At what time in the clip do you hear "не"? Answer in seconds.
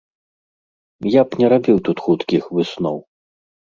1.43-1.47